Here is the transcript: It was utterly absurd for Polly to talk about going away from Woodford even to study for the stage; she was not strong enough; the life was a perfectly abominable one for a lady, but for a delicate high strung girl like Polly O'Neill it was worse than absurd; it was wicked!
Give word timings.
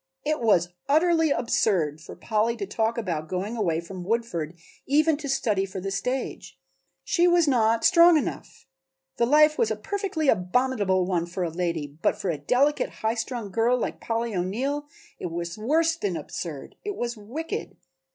It 0.25 0.41
was 0.41 0.69
utterly 0.89 1.29
absurd 1.29 2.01
for 2.01 2.15
Polly 2.15 2.57
to 2.57 2.65
talk 2.65 2.97
about 2.97 3.27
going 3.29 3.55
away 3.55 3.79
from 3.79 4.03
Woodford 4.03 4.57
even 4.87 5.15
to 5.17 5.29
study 5.29 5.63
for 5.63 5.79
the 5.79 5.91
stage; 5.91 6.57
she 7.03 7.27
was 7.27 7.47
not 7.47 7.85
strong 7.85 8.17
enough; 8.17 8.65
the 9.17 9.27
life 9.27 9.59
was 9.59 9.69
a 9.69 9.75
perfectly 9.75 10.27
abominable 10.27 11.05
one 11.05 11.27
for 11.27 11.43
a 11.43 11.51
lady, 11.51 11.85
but 12.01 12.17
for 12.17 12.31
a 12.31 12.39
delicate 12.39 12.89
high 13.05 13.13
strung 13.13 13.51
girl 13.51 13.77
like 13.77 14.01
Polly 14.01 14.33
O'Neill 14.35 14.87
it 15.19 15.27
was 15.27 15.55
worse 15.55 15.95
than 15.95 16.17
absurd; 16.17 16.77
it 16.83 16.95
was 16.95 17.15
wicked! 17.15 17.77